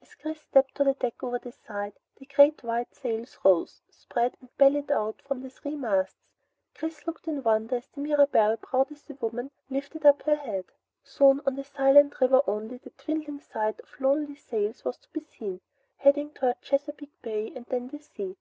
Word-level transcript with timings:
As 0.00 0.14
Chris 0.14 0.40
stepped 0.40 0.76
to 0.76 0.84
the 0.84 0.94
deck 0.94 1.22
over 1.22 1.38
the 1.38 1.52
side, 1.52 1.92
the 2.16 2.24
great 2.24 2.62
white 2.62 2.94
sails 2.94 3.36
rose, 3.44 3.82
spread, 3.90 4.34
and 4.40 4.48
bellied 4.56 4.90
out 4.90 5.20
from 5.20 5.42
the 5.42 5.50
three 5.50 5.76
masts. 5.76 6.16
Chris 6.74 7.06
looked 7.06 7.28
in 7.28 7.42
wonder 7.42 7.76
as 7.76 7.88
the 7.88 8.00
Mirabelle, 8.00 8.56
proud 8.56 8.90
as 8.90 9.10
a 9.10 9.14
woman, 9.20 9.50
lifted 9.68 10.06
up 10.06 10.22
her 10.22 10.36
head. 10.36 10.64
Soon 11.02 11.42
on 11.44 11.56
the 11.56 11.64
silent 11.64 12.18
river 12.18 12.40
only 12.46 12.80
a 12.86 12.90
dwindling 12.96 13.40
sight 13.40 13.78
of 13.80 13.92
lonely 14.00 14.36
sails 14.36 14.86
was 14.86 14.96
to 14.96 15.08
be 15.12 15.20
seen, 15.20 15.60
heading 15.98 16.30
toward 16.30 16.62
Chesapeake 16.62 17.20
Bay 17.20 17.52
and 17.54 17.66
then 17.66 17.90
to 17.90 17.98
sea. 17.98 18.38